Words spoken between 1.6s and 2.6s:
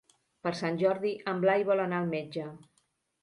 vol anar al metge.